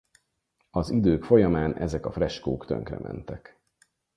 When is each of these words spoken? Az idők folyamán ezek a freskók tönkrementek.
Az 0.69 0.89
idők 0.89 1.23
folyamán 1.23 1.75
ezek 1.77 2.05
a 2.05 2.11
freskók 2.11 2.65
tönkrementek. 2.65 3.59